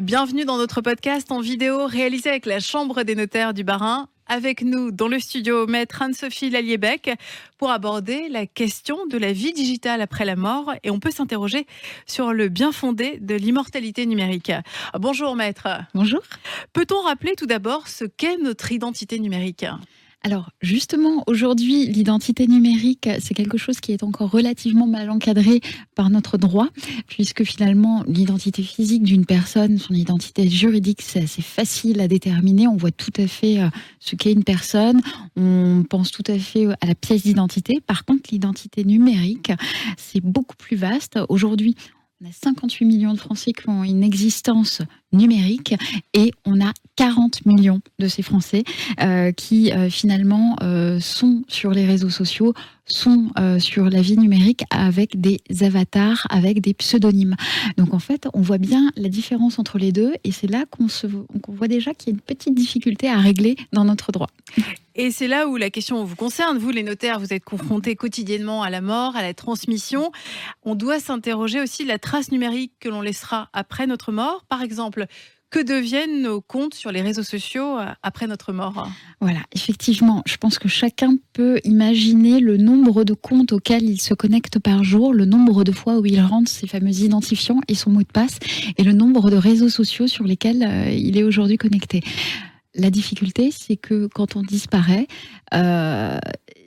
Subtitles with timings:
[0.00, 4.08] Bienvenue dans notre podcast en vidéo réalisé avec la Chambre des notaires du Barin.
[4.26, 7.10] Avec nous dans le studio, maître Anne-Sophie Lalliébec
[7.58, 11.66] pour aborder la question de la vie digitale après la mort et on peut s'interroger
[12.06, 14.50] sur le bien fondé de l'immortalité numérique.
[14.98, 15.68] Bonjour maître.
[15.92, 16.22] Bonjour.
[16.72, 19.66] Peut-on rappeler tout d'abord ce qu'est notre identité numérique?
[20.24, 25.60] Alors justement, aujourd'hui, l'identité numérique, c'est quelque chose qui est encore relativement mal encadré
[25.94, 26.68] par notre droit,
[27.08, 32.68] puisque finalement, l'identité physique d'une personne, son identité juridique, c'est assez facile à déterminer.
[32.68, 35.00] On voit tout à fait euh, ce qu'est une personne,
[35.36, 37.80] on pense tout à fait à la pièce d'identité.
[37.86, 39.52] Par contre, l'identité numérique,
[39.96, 41.18] c'est beaucoup plus vaste.
[41.28, 41.74] Aujourd'hui,
[42.22, 45.74] on a 58 millions de Français qui ont une existence numérique
[46.14, 48.64] et on a 40 millions de ces Français
[49.00, 52.54] euh, qui euh, finalement euh, sont sur les réseaux sociaux,
[52.86, 57.36] sont sur la vie numérique avec des avatars, avec des pseudonymes.
[57.78, 60.88] Donc en fait, on voit bien la différence entre les deux et c'est là qu'on
[61.40, 64.28] qu'on voit déjà qu'il y a une petite difficulté à régler dans notre droit.
[64.94, 66.58] Et c'est là où la question vous concerne.
[66.58, 70.12] Vous, les notaires, vous êtes confrontés quotidiennement à la mort, à la transmission.
[70.62, 74.44] On doit s'interroger aussi de la trace numérique que l'on laissera après notre mort.
[74.48, 75.06] Par exemple,
[75.52, 78.88] que deviennent nos comptes sur les réseaux sociaux euh, après notre mort?
[79.20, 84.14] Voilà, effectivement, je pense que chacun peut imaginer le nombre de comptes auxquels il se
[84.14, 87.90] connecte par jour, le nombre de fois où il rentre ses fameux identifiants et son
[87.90, 88.38] mot de passe,
[88.78, 92.00] et le nombre de réseaux sociaux sur lesquels euh, il est aujourd'hui connecté.
[92.74, 95.06] La difficulté, c'est que quand on disparaît,
[95.52, 96.18] euh,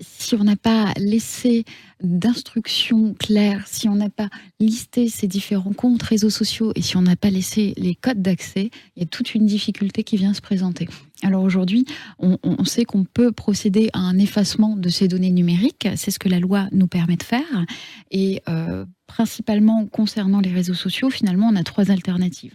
[0.00, 1.64] si on n'a pas laissé
[2.02, 7.02] d'instructions claires, si on n'a pas listé ces différents comptes réseaux sociaux et si on
[7.02, 10.40] n'a pas laissé les codes d'accès, il y a toute une difficulté qui vient se
[10.40, 10.88] présenter.
[11.22, 11.84] Alors aujourd'hui,
[12.18, 16.30] on, sait qu'on peut procéder à un effacement de ces données numériques, c'est ce que
[16.30, 17.66] la loi nous permet de faire.
[18.10, 22.54] Et euh, principalement concernant les réseaux sociaux, finalement, on a trois alternatives.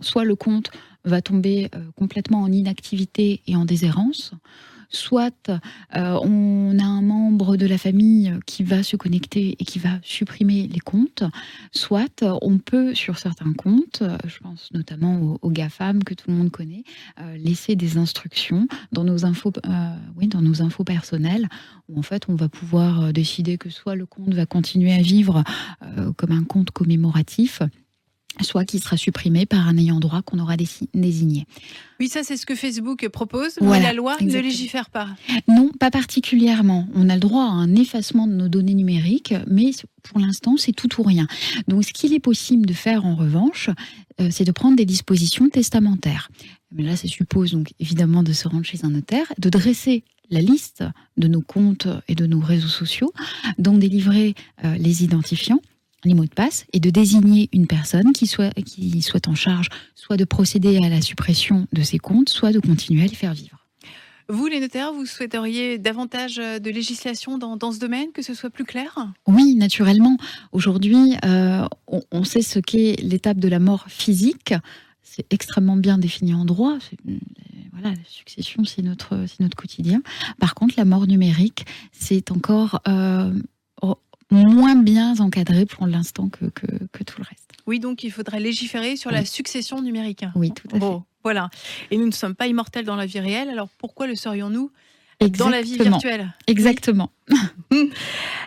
[0.00, 0.70] Soit le compte
[1.04, 4.32] va tomber euh, complètement en inactivité et en déshérence,
[4.90, 5.56] soit euh,
[6.22, 10.66] on a un membre de la famille qui va se connecter et qui va supprimer
[10.66, 11.24] les comptes,
[11.72, 16.50] soit on peut sur certains comptes, je pense notamment aux, GAFAM que tout le monde
[16.50, 16.84] connaît,
[17.20, 21.48] euh, laisser des instructions dans nos infos, euh, oui, dans nos infos personnelles
[21.88, 25.42] où en fait on va pouvoir décider que soit le compte va continuer à vivre
[26.16, 27.62] comme un compte commémoratif,
[28.42, 30.56] soit qui sera supprimé par un ayant droit qu'on aura
[30.94, 31.46] désigné.
[32.00, 35.08] Oui, ça c'est ce que Facebook propose, mais la loi ne légifère pas.
[35.48, 36.88] Non, pas particulièrement.
[36.94, 39.70] On a le droit à un effacement de nos données numériques, mais
[40.02, 41.26] pour l'instant c'est tout ou rien.
[41.66, 43.70] Donc ce qu'il est possible de faire en revanche,
[44.20, 46.30] euh, c'est de prendre des dispositions testamentaires.
[46.72, 50.40] Mais là, ça suppose donc évidemment de se rendre chez un notaire, de dresser la
[50.40, 50.84] liste
[51.16, 53.12] de nos comptes et de nos réseaux sociaux,
[53.58, 54.34] d'en délivrer
[54.64, 55.60] euh, les identifiants
[56.04, 59.68] les mots de passe et de désigner une personne qui soit, qui soit en charge
[59.94, 63.34] soit de procéder à la suppression de ces comptes, soit de continuer à les faire
[63.34, 63.58] vivre.
[64.30, 68.50] Vous, les notaires, vous souhaiteriez davantage de législation dans, dans ce domaine, que ce soit
[68.50, 69.08] plus clair?
[69.26, 70.18] Oui, naturellement.
[70.52, 71.66] Aujourd'hui, euh,
[72.10, 74.52] on, sait ce qu'est l'étape de la mort physique.
[75.02, 76.76] C'est extrêmement bien défini en droit.
[77.72, 80.02] Voilà, la succession, c'est notre, notre quotidien.
[80.38, 83.32] Par contre, la mort numérique, c'est encore euh,
[84.30, 87.52] moins bien encadré pour l'instant que, que, tout le reste.
[87.66, 90.24] Oui, donc il faudrait légiférer sur la succession numérique.
[90.34, 90.86] Oui, tout à fait.
[91.24, 91.50] Voilà.
[91.90, 94.70] Et nous ne sommes pas immortels dans la vie réelle, alors pourquoi le serions-nous
[95.26, 96.34] dans la vie virtuelle?
[96.46, 97.10] Exactement.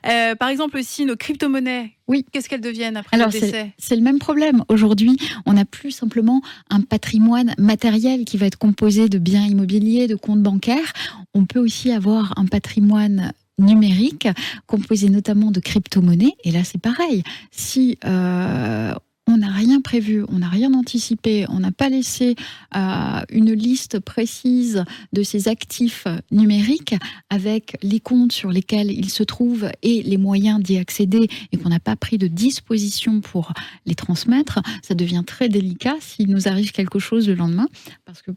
[0.09, 1.91] Euh, par exemple aussi nos crypto-monnaies.
[2.07, 2.25] Oui.
[2.31, 3.71] Qu'est-ce qu'elles deviennent après le décès?
[3.77, 4.63] C'est le même problème.
[4.67, 5.15] Aujourd'hui,
[5.45, 6.41] on n'a plus simplement
[6.71, 10.93] un patrimoine matériel qui va être composé de biens immobiliers, de comptes bancaires.
[11.35, 14.27] On peut aussi avoir un patrimoine numérique,
[14.67, 16.35] composé notamment de crypto-monnaies.
[16.43, 17.23] Et là, c'est pareil.
[17.51, 18.93] Si euh,
[19.27, 22.35] on n'a rien prévu, on n'a rien anticipé, on n'a pas laissé
[22.75, 26.95] euh, une liste précise de ces actifs numériques
[27.29, 31.69] avec les comptes sur lesquels ils se trouvent et les moyens d'y accéder et qu'on
[31.69, 33.53] n'a pas pris de disposition pour
[33.85, 37.67] les transmettre, ça devient très délicat s'il nous arrive quelque chose le lendemain
[38.05, 38.31] parce que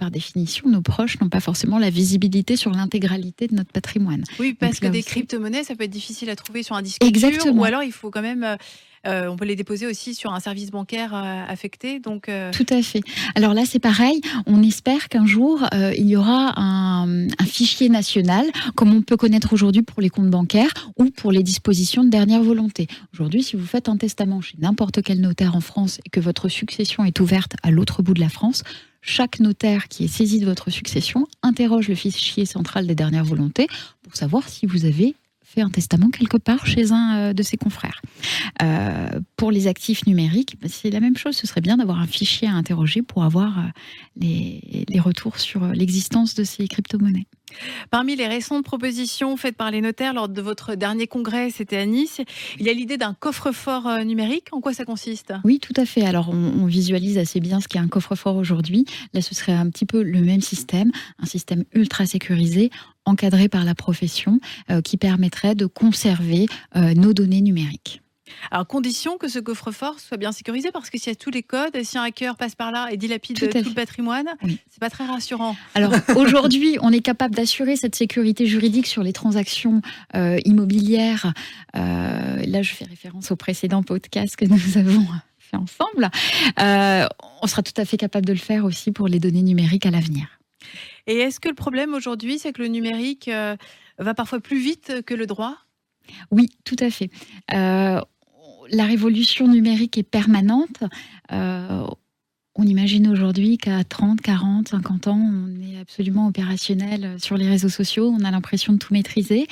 [0.00, 4.24] par définition, nos proches n'ont pas forcément la visibilité sur l'intégralité de notre patrimoine.
[4.38, 7.60] Oui, parce que des crypto-monnaies, ça peut être difficile à trouver sur un disque Exactement.
[7.60, 8.56] ou alors il faut quand même euh,
[9.06, 12.00] euh, on peut les déposer aussi sur un service bancaire euh, affecté.
[12.00, 13.00] Donc, Tout à fait.
[13.34, 14.20] Alors là, c'est pareil.
[14.46, 15.66] On espère qu'un jour,
[15.96, 20.30] il y aura un, un, fichier national, comme on peut connaître aujourd'hui pour les comptes
[20.30, 22.88] bancaires ou pour les dispositions de dernière volonté.
[23.14, 26.48] Aujourd'hui, si vous faites un testament chez n'importe quel notaire en France et que votre
[26.48, 28.64] succession est ouverte à l'autre bout de la France,
[29.02, 33.66] chaque notaire qui est saisi de votre succession interroge le fichier central des dernières volontés
[34.02, 38.00] pour savoir si vous avez fait un testament quelque part chez un de ses confrères.
[39.36, 41.36] pour les actifs numériques, bah, c'est la même chose.
[41.36, 43.72] Ce serait bien d'avoir un fichier à interroger pour avoir
[44.16, 47.26] les, les retours sur l'existence de ces crypto-monnaies.
[47.90, 51.86] Parmi les récentes propositions faites par les notaires lors de votre dernier congrès, c'était à
[51.86, 52.20] Nice,
[52.58, 54.48] il y a l'idée d'un coffre-fort euh, numérique.
[54.52, 55.32] En quoi ça consiste?
[55.44, 56.04] Oui, tout à fait.
[56.04, 58.84] Alors, on, visualise assez bien ce qu'est un coffre-fort aujourd'hui.
[59.12, 62.70] Là, ce serait un petit peu le même système, un système ultra sécurisé,
[63.04, 68.02] encadré par la profession, euh, qui permettrait de conserver euh, nos données numériques.
[68.50, 71.42] Alors, condition que ce coffre-fort soit bien sécurisé, parce que s'il y a tous les
[71.42, 74.28] codes, si un hacker passe par là et dilapide tout, le patrimoine,
[74.70, 75.56] c'est pas très rassurant.
[75.74, 79.82] Alors, aujourd'hui, on est capable d'assurer cette sécurité juridique sur les transactions
[80.14, 81.32] euh, immobilières.
[81.76, 85.06] Euh, là, je fais référence au précédent podcast que nous avons
[85.38, 86.10] fait ensemble.
[86.60, 87.06] Euh,
[87.42, 89.90] on sera tout à fait capable de le faire aussi pour les données numériques à
[89.90, 90.26] l'avenir.
[91.06, 93.30] Et est-ce que le problème aujourd'hui, c'est que le numérique
[93.98, 95.56] va parfois plus vite que le droit?
[96.30, 97.10] Oui, tout à fait
[98.70, 100.82] la révolution numérique est permanente.
[101.32, 101.86] Euh,
[102.54, 107.68] on imagine aujourd'hui qu'à 30, 40, 50 ans, on est absolument opérationnel sur les réseaux
[107.68, 109.46] sociaux, on a l'impression de tout maîtriser,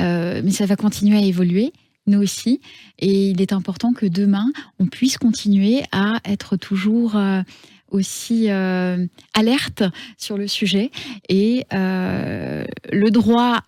[0.00, 1.72] euh, mais ça va continuer à évoluer,
[2.06, 2.60] nous aussi,
[2.98, 7.16] et il est important que demain, on puisse continuer à être toujours...
[7.16, 7.42] Euh,
[7.90, 9.82] aussi alerte
[10.18, 10.90] sur le sujet.
[11.30, 13.62] Et le droit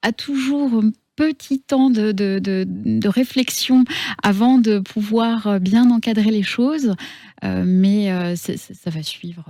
[0.00, 0.82] a toujours
[1.16, 3.84] petit temps de, de, réflexion
[4.22, 6.94] avant de pouvoir euh, bien encadrer les choses,
[7.44, 9.46] euh, mais euh, ça va suivre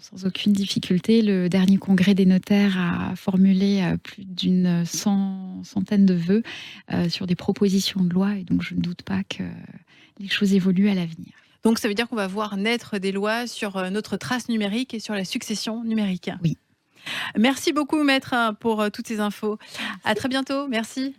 [0.00, 1.22] sans, aucune difficulté.
[1.22, 6.42] Le dernier congrès des notaires a formulé plus d'une centaine de vœux
[7.08, 9.44] sur des propositions de loi, et donc je ne doute pas que
[10.18, 11.32] les choses évoluent à l'avenir.
[11.62, 15.00] Donc ça veut dire qu'on va voir naître des lois sur notre trace numérique et
[15.00, 16.30] sur la succession numérique.
[16.42, 16.56] Oui.
[17.38, 19.58] Merci beaucoup, maître, pour euh, toutes ces infos.
[20.04, 20.68] À très bientôt.
[20.68, 21.14] Merci.